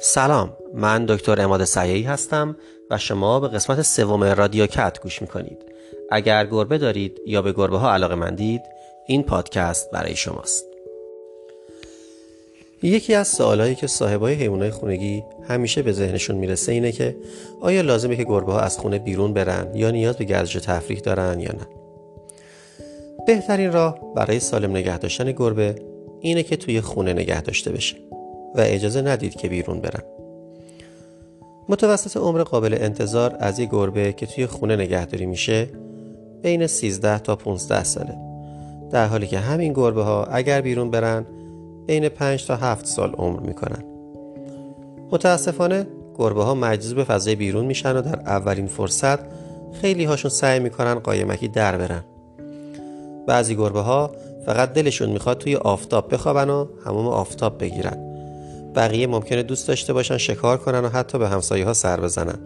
سلام 0.00 0.56
من 0.74 1.06
دکتر 1.06 1.40
اماد 1.40 1.64
سیعی 1.64 2.02
هستم 2.02 2.56
و 2.90 2.98
شما 2.98 3.40
به 3.40 3.48
قسمت 3.48 3.82
سوم 3.82 4.24
رادیو 4.24 4.66
کت 4.66 5.00
گوش 5.02 5.22
می‌کنید. 5.22 5.58
اگر 6.10 6.46
گربه 6.46 6.78
دارید 6.78 7.20
یا 7.26 7.42
به 7.42 7.52
گربه 7.52 7.78
ها 7.78 7.92
علاقه 7.92 8.14
مندید 8.14 8.62
این 9.06 9.22
پادکست 9.22 9.90
برای 9.90 10.16
شماست. 10.16 10.64
یکی 12.82 13.14
از 13.14 13.28
سوالایی 13.28 13.74
که 13.74 13.86
صاحبای 13.86 14.34
حیوانات 14.34 14.70
خونگی 14.70 15.22
همیشه 15.48 15.82
به 15.82 15.92
ذهنشون 15.92 16.36
می‌رسه 16.36 16.72
اینه 16.72 16.92
که 16.92 17.16
آیا 17.60 17.80
لازمه 17.80 18.16
که 18.16 18.24
گربه 18.24 18.52
ها 18.52 18.60
از 18.60 18.78
خونه 18.78 18.98
بیرون 18.98 19.32
برن 19.32 19.74
یا 19.74 19.90
نیاز 19.90 20.16
به 20.16 20.24
گردش 20.24 20.52
تفریح 20.52 20.98
دارن 20.98 21.40
یا 21.40 21.52
نه؟ 21.52 21.66
بهترین 23.26 23.72
راه 23.72 24.14
برای 24.16 24.40
سالم 24.40 24.70
نگه 24.70 24.98
داشتن 24.98 25.32
گربه 25.32 25.74
اینه 26.20 26.42
که 26.42 26.56
توی 26.56 26.80
خونه 26.80 27.12
نگه 27.12 27.42
داشته 27.42 27.72
بشه. 27.72 27.96
و 28.58 28.60
اجازه 28.64 29.02
ندید 29.02 29.34
که 29.34 29.48
بیرون 29.48 29.80
برن 29.80 30.02
متوسط 31.68 32.16
عمر 32.16 32.42
قابل 32.42 32.76
انتظار 32.80 33.36
از 33.40 33.58
یک 33.58 33.70
گربه 33.70 34.12
که 34.12 34.26
توی 34.26 34.46
خونه 34.46 34.76
نگهداری 34.76 35.26
میشه 35.26 35.68
بین 36.42 36.66
13 36.66 37.18
تا 37.18 37.36
15 37.36 37.84
ساله. 37.84 38.14
در 38.90 39.06
حالی 39.06 39.26
که 39.26 39.38
همین 39.38 39.72
گربه 39.72 40.02
ها 40.02 40.24
اگر 40.24 40.60
بیرون 40.60 40.90
برن 40.90 41.26
بین 41.86 42.08
5 42.08 42.46
تا 42.46 42.56
7 42.56 42.86
سال 42.86 43.12
عمر 43.12 43.40
می‌کنن. 43.40 43.84
متاسفانه 45.10 45.86
گربه 46.18 46.44
ها 46.44 46.54
مجذوب 46.54 46.96
به 46.96 47.04
فضای 47.04 47.34
بیرون 47.34 47.64
میشن 47.64 47.96
و 47.96 48.02
در 48.02 48.20
اولین 48.20 48.66
فرصت 48.66 49.18
خیلی 49.72 50.04
هاشون 50.04 50.30
سعی 50.30 50.60
می‌کنن 50.60 50.94
قایمکی 50.94 51.48
در 51.48 51.76
برن. 51.76 52.04
بعضی 53.26 53.54
گربه 53.54 53.80
ها 53.80 54.10
فقط 54.46 54.72
دلشون 54.72 55.10
می‌خواد 55.10 55.38
توی 55.38 55.56
آفتاب 55.56 56.14
بخوابن 56.14 56.50
و 56.50 56.66
هموم 56.86 57.06
آفتاب 57.06 57.58
بگیرن. 57.60 58.07
بقیه 58.78 59.06
ممکنه 59.06 59.42
دوست 59.42 59.68
داشته 59.68 59.92
باشن 59.92 60.18
شکار 60.18 60.58
کنن 60.58 60.84
و 60.84 60.88
حتی 60.88 61.18
به 61.18 61.28
همسایه 61.28 61.64
ها 61.64 61.72
سر 61.72 62.00
بزنن. 62.00 62.38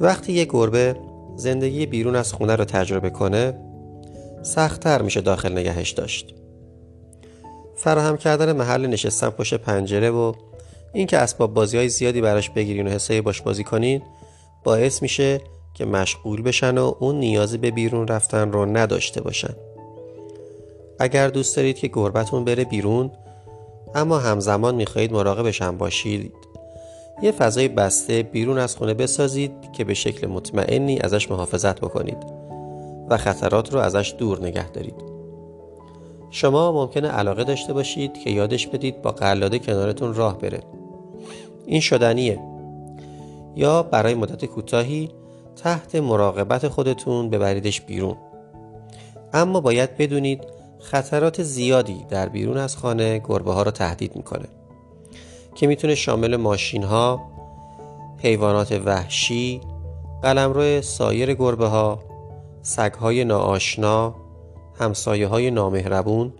وقتی 0.00 0.32
یه 0.32 0.44
گربه 0.44 0.96
زندگی 1.36 1.86
بیرون 1.86 2.16
از 2.16 2.32
خونه 2.32 2.56
رو 2.56 2.64
تجربه 2.64 3.10
کنه 3.10 3.54
سختتر 4.42 5.02
میشه 5.02 5.20
داخل 5.20 5.52
نگهش 5.58 5.90
داشت. 5.90 6.34
فراهم 7.76 8.16
کردن 8.16 8.52
محل 8.52 8.86
نشستن 8.86 9.30
پشت 9.30 9.54
پنجره 9.54 10.10
و 10.10 10.32
اینکه 10.92 11.18
اسباب 11.18 11.54
بازی 11.54 11.76
های 11.76 11.88
زیادی 11.88 12.20
براش 12.20 12.50
بگیرین 12.50 12.86
و 12.86 12.90
حسایی 12.90 13.20
باش 13.20 13.42
بازی 13.42 13.64
کنین 13.64 14.02
باعث 14.64 15.02
میشه 15.02 15.40
که 15.74 15.84
مشغول 15.84 16.42
بشن 16.42 16.78
و 16.78 16.94
اون 17.00 17.20
نیازی 17.20 17.58
به 17.58 17.70
بیرون 17.70 18.08
رفتن 18.08 18.52
رو 18.52 18.66
نداشته 18.66 19.20
باشن. 19.20 19.54
اگر 20.98 21.28
دوست 21.28 21.56
دارید 21.56 21.76
که 21.76 21.88
گربتون 21.88 22.44
بره 22.44 22.64
بیرون 22.64 23.10
اما 23.94 24.18
همزمان 24.18 24.74
می‌خواهید 24.74 25.12
مراقبش 25.12 25.62
هم 25.62 25.78
باشید. 25.78 26.32
یه 27.22 27.32
فضای 27.32 27.68
بسته 27.68 28.22
بیرون 28.22 28.58
از 28.58 28.76
خونه 28.76 28.94
بسازید 28.94 29.52
که 29.72 29.84
به 29.84 29.94
شکل 29.94 30.26
مطمئنی 30.26 31.00
ازش 31.00 31.30
محافظت 31.30 31.80
بکنید 31.80 32.26
و 33.08 33.16
خطرات 33.16 33.72
رو 33.72 33.78
ازش 33.80 34.14
دور 34.18 34.40
نگه 34.42 34.70
دارید. 34.70 34.94
شما 36.30 36.72
ممکنه 36.72 37.08
علاقه 37.08 37.44
داشته 37.44 37.72
باشید 37.72 38.12
که 38.14 38.30
یادش 38.30 38.66
بدید 38.66 39.02
با 39.02 39.10
قلاده 39.10 39.58
کنارتون 39.58 40.14
راه 40.14 40.38
بره. 40.38 40.60
این 41.66 41.80
شدنیه. 41.80 42.40
یا 43.56 43.82
برای 43.82 44.14
مدت 44.14 44.44
کوتاهی 44.44 45.10
تحت 45.56 45.94
مراقبت 45.94 46.68
خودتون 46.68 47.30
ببریدش 47.30 47.80
بیرون. 47.80 48.16
اما 49.32 49.60
باید 49.60 49.96
بدونید 49.96 50.44
خطرات 50.82 51.42
زیادی 51.42 52.04
در 52.08 52.28
بیرون 52.28 52.56
از 52.56 52.76
خانه 52.76 53.18
گربه 53.18 53.52
ها 53.52 53.62
را 53.62 53.70
تهدید 53.70 54.16
می‌کنه 54.16 54.48
که 55.54 55.66
می‌تونه 55.66 55.94
شامل 55.94 56.36
ماشین 56.36 56.82
ها، 56.82 57.20
حیوانات 58.18 58.72
وحشی، 58.72 59.60
قلمرو 60.22 60.82
سایر 60.82 61.34
گربه 61.34 61.66
ها، 61.66 61.98
سگ 62.62 62.92
های 62.92 63.24
ناآشنا، 63.24 64.14
همسایه 64.78 65.26
های 65.26 65.50
نامهربون، 65.50 66.32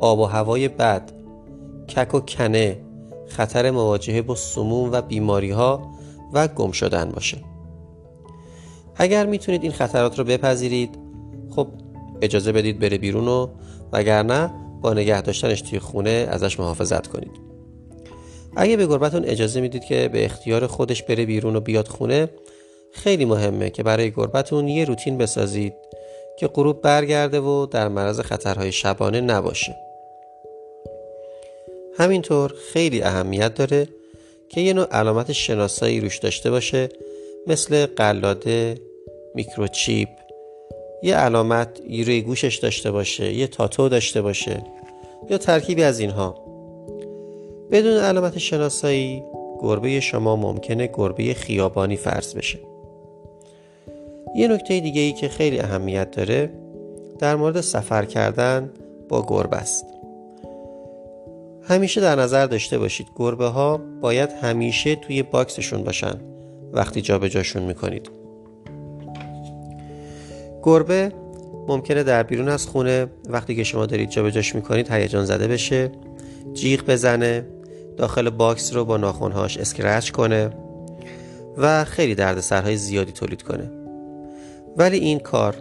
آب 0.00 0.18
و 0.18 0.24
هوای 0.24 0.68
بد، 0.68 1.12
کک 1.88 2.14
و 2.14 2.20
کنه، 2.20 2.80
خطر 3.28 3.70
مواجهه 3.70 4.22
با 4.22 4.34
سموم 4.34 4.92
و 4.92 5.02
بیماری 5.02 5.50
ها 5.50 5.92
و 6.32 6.48
گم 6.48 6.72
شدن 6.72 7.10
باشه. 7.10 7.38
اگر 8.96 9.26
می‌تونید 9.26 9.62
این 9.62 9.72
خطرات 9.72 10.18
رو 10.18 10.24
بپذیرید 10.24 10.98
خب 11.50 11.68
اجازه 12.22 12.52
بدید 12.52 12.78
بره 12.78 12.98
بیرون 12.98 13.28
و 13.28 13.48
وگرنه 13.92 14.50
با 14.82 14.94
نگه 14.94 15.22
داشتنش 15.22 15.60
توی 15.60 15.78
خونه 15.78 16.26
ازش 16.30 16.60
محافظت 16.60 17.06
کنید. 17.06 17.52
اگه 18.56 18.76
به 18.76 18.86
گربتون 18.86 19.24
اجازه 19.24 19.60
می‌دید 19.60 19.84
که 19.84 20.08
به 20.12 20.24
اختیار 20.24 20.66
خودش 20.66 21.02
بره 21.02 21.26
بیرون 21.26 21.56
و 21.56 21.60
بیاد 21.60 21.88
خونه 21.88 22.28
خیلی 22.92 23.24
مهمه 23.24 23.70
که 23.70 23.82
برای 23.82 24.10
گربتون 24.10 24.68
یه 24.68 24.84
روتین 24.84 25.18
بسازید 25.18 25.74
که 26.38 26.46
غروب 26.46 26.80
برگرده 26.80 27.40
و 27.40 27.66
در 27.66 27.88
معرض 27.88 28.20
خطرهای 28.20 28.72
شبانه 28.72 29.20
نباشه. 29.20 29.76
همینطور 31.98 32.54
خیلی 32.72 33.02
اهمیت 33.02 33.54
داره 33.54 33.88
که 34.48 34.60
یه 34.60 34.72
نوع 34.72 34.86
علامت 34.90 35.32
شناسایی 35.32 36.00
روش 36.00 36.18
داشته 36.18 36.50
باشه 36.50 36.88
مثل 37.46 37.86
قلاده، 37.86 38.80
میکروچیپ 39.34 40.08
یه 41.02 41.16
علامت 41.16 41.80
روی 41.80 42.22
گوشش 42.22 42.56
داشته 42.56 42.90
باشه 42.90 43.34
یه 43.34 43.46
تاتو 43.46 43.88
داشته 43.88 44.22
باشه 44.22 44.64
یا 45.30 45.38
ترکیبی 45.38 45.82
از 45.82 46.00
اینها. 46.00 46.34
بدون 47.70 47.96
علامت 47.96 48.38
شناسایی 48.38 49.22
گربه 49.60 50.00
شما 50.00 50.36
ممکنه 50.36 50.90
گربه 50.94 51.34
خیابانی 51.34 51.96
فرض 51.96 52.34
بشه. 52.34 52.58
یه 54.34 54.48
نکته 54.48 54.80
دیگه 54.80 55.00
ای 55.00 55.12
که 55.12 55.28
خیلی 55.28 55.60
اهمیت 55.60 56.10
داره 56.10 56.50
در 57.18 57.36
مورد 57.36 57.60
سفر 57.60 58.04
کردن 58.04 58.70
با 59.08 59.26
گربه 59.28 59.56
است. 59.56 59.86
همیشه 61.62 62.00
در 62.00 62.16
نظر 62.16 62.46
داشته 62.46 62.78
باشید 62.78 63.06
گربه 63.16 63.46
ها 63.46 63.80
باید 64.00 64.30
همیشه 64.30 64.94
توی 64.94 65.22
box 65.22 65.49
شون 65.49 65.84
باشن. 65.84 66.20
وقتی 66.72 67.00
جابجاشون 67.00 67.62
می‌کنید. 67.62 68.21
گربه 70.62 71.12
ممکنه 71.68 72.02
در 72.02 72.22
بیرون 72.22 72.48
از 72.48 72.66
خونه 72.66 73.06
وقتی 73.28 73.54
که 73.56 73.64
شما 73.64 73.86
دارید 73.86 74.10
جابجاش 74.10 74.54
می‌کنید 74.54 74.92
هیجان 74.92 75.24
زده 75.24 75.48
بشه 75.48 75.92
جیغ 76.52 76.84
بزنه 76.86 77.46
داخل 77.96 78.30
box 78.30 78.74
رو 78.74 78.84
با 78.84 78.96
ناخونهاش 78.96 79.56
scratch 79.56 80.10
کنه 80.10 80.50
و 81.56 81.84
خیلی 81.84 82.14
دردسرهای 82.14 82.76
زیادی 82.76 83.12
تولید 83.12 83.42
کنه. 83.42 83.70
ولی 84.76 84.98
این 84.98 85.18
کار 85.18 85.56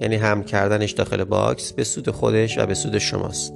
یعنی 0.00 0.16
هم 0.16 0.42
کردنش 0.42 0.90
داخل 0.90 1.24
باکس 1.24 1.72
به 1.72 1.84
سود 1.84 2.10
خودش 2.10 2.58
و 2.58 2.66
به 2.66 2.74
سود 2.74 2.98
شماست. 2.98 3.54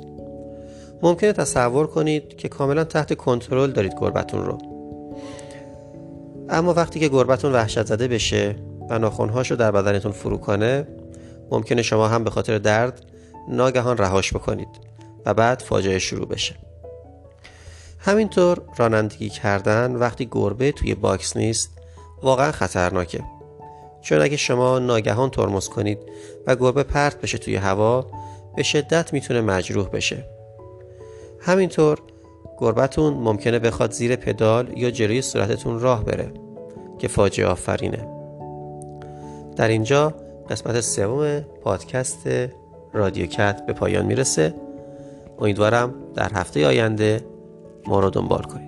ممکنه 1.02 1.32
تصور 1.32 1.86
کنید 1.86 2.36
که 2.36 2.48
کاملا 2.48 2.84
تحت 2.84 3.14
کنترل 3.14 3.70
دارید 3.70 3.94
گربتون 4.00 4.44
رو. 4.44 4.58
اما 6.48 6.74
وقتی 6.74 7.00
که 7.00 7.08
گربتون 7.08 7.52
وحشت 7.52 7.86
زده 7.86 8.08
بشه 8.08 8.56
و 8.90 8.98
ناخونهاش 8.98 9.52
در 9.52 9.70
بدنتون 9.70 10.12
فرو 10.12 10.36
کنه 10.36 10.86
ممکنه 11.50 11.82
شما 11.82 12.08
هم 12.08 12.24
به 12.24 12.30
خاطر 12.30 12.58
درد 12.58 13.02
ناگهان 13.48 13.96
رهاش 13.96 14.32
بکنید 14.32 14.68
و 15.26 15.34
بعد 15.34 15.60
فاجعه 15.60 15.98
شروع 15.98 16.28
بشه. 16.28 16.54
همینطور 17.98 18.60
رانندگی 18.76 19.28
کردن 19.28 19.96
وقتی 19.96 20.28
گربه 20.30 20.72
توی 20.72 20.94
box 20.94 21.36
نیست 21.36 21.70
واقعا 22.22 22.52
خطرناکه. 22.52 23.24
چون 24.00 24.22
اگه 24.22 24.36
شما 24.36 24.78
ناگهان 24.78 25.30
ترمز 25.30 25.68
کنید 25.68 25.98
و 26.46 26.56
گربه 26.56 26.82
پرت 26.82 27.20
بشه 27.20 27.38
توی 27.38 27.56
هوا 27.56 28.06
به 28.56 28.62
شدت 28.62 29.12
می‌تونه 29.12 29.40
مجروح 29.40 29.88
بشه. 29.88 30.24
همینطور 31.40 31.98
گربتون 32.58 33.14
ممکنه 33.14 33.58
بخواد 33.58 33.92
زیر 33.92 34.16
پدال 34.16 34.78
یا 34.78 34.90
جلوی 34.90 35.22
صورتتون 35.22 35.80
راه 35.80 36.04
بره 36.04 36.32
که 36.98 37.08
فاجعه 37.08 37.46
آفرینه. 37.46 38.17
در 39.58 39.68
اینجا 39.68 40.14
قسمت 40.50 40.80
سوم 40.80 41.40
پادکست 41.40 42.28
رادیو 42.92 43.26
کت 43.26 43.66
به 43.66 43.72
پایان 43.72 44.06
می‌رسه. 44.06 44.54
امیدوارم 45.38 45.94
در 46.14 46.32
هفته 46.32 46.66
آینده 46.66 47.20
ما 47.86 48.00
رو 48.00 48.10
دنبال 48.10 48.42
کنید. 48.42 48.67